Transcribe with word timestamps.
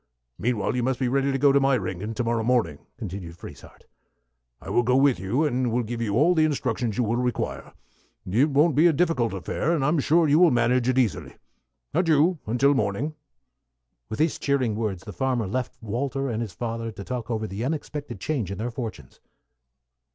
Meanwhile, 0.39 0.75
you 0.75 0.81
must 0.81 0.99
be 0.99 1.07
ready 1.07 1.31
to 1.31 1.37
go 1.37 1.51
to 1.51 1.59
Meyringen 1.59 2.15
to 2.15 2.23
morrow 2.23 2.41
morning," 2.41 2.79
continued 2.97 3.37
Frieshardt. 3.37 3.85
"I 4.59 4.71
will 4.71 4.81
go 4.81 4.95
with 4.95 5.19
you, 5.19 5.45
and 5.45 5.85
give 5.85 6.01
you 6.01 6.15
all 6.15 6.33
the 6.33 6.43
instructions 6.43 6.97
you 6.97 7.03
will 7.03 7.17
require. 7.17 7.73
It 8.25 8.49
won't 8.49 8.73
be 8.75 8.87
a 8.87 8.93
difficult 8.93 9.31
affair, 9.31 9.75
and 9.75 9.85
I'm 9.85 9.99
sure 9.99 10.27
you 10.27 10.39
will 10.39 10.49
manage 10.49 10.89
it 10.89 10.97
easily. 10.97 11.35
Adieu, 11.93 12.39
till 12.57 12.73
morning." 12.73 13.13
With 14.09 14.17
these 14.17 14.39
cheering 14.39 14.73
words 14.75 15.03
the 15.03 15.13
farmer 15.13 15.45
left 15.45 15.77
Walter 15.83 16.29
and 16.29 16.41
his 16.41 16.53
father 16.53 16.91
to 16.91 17.03
talk 17.03 17.29
over 17.29 17.45
the 17.45 17.63
unexpected 17.63 18.19
change 18.19 18.49
in 18.49 18.57
their 18.57 18.71
fortunes. 18.71 19.19